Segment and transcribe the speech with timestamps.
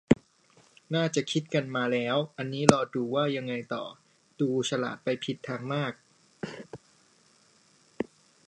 [0.95, 3.83] น่าจะคิดกันมาแล้ว อันนี้รอดูว่ายังไงต่อ
[4.39, 5.93] ดูฉลาดไปผิดทางมาก